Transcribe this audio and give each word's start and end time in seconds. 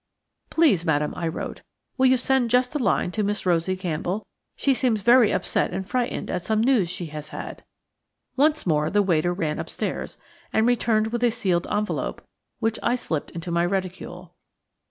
"Please, 0.49 0.83
madam," 0.83 1.13
I 1.15 1.27
wrote, 1.27 1.61
"will 1.95 2.07
you 2.07 2.17
send 2.17 2.49
just 2.49 2.73
a 2.73 2.79
line 2.83 3.11
to 3.11 3.21
Miss 3.21 3.45
Rosie 3.45 3.77
Campbell? 3.77 4.25
She 4.55 4.73
seems 4.73 5.03
very 5.03 5.31
upset 5.31 5.71
and 5.71 5.87
frightened 5.87 6.31
at 6.31 6.41
some 6.41 6.59
news 6.59 6.89
she 6.89 7.05
has 7.13 7.27
had." 7.27 7.63
Once 8.35 8.65
more 8.65 8.89
the 8.89 9.03
waiter 9.03 9.31
ran 9.31 9.59
upstairs, 9.59 10.17
and 10.51 10.65
returned 10.65 11.11
with 11.11 11.23
a 11.23 11.29
sealed 11.29 11.67
envelope, 11.69 12.23
which 12.57 12.79
I 12.81 12.95
slipped 12.95 13.29
into 13.29 13.51
my 13.51 13.63
reticule. 13.63 14.33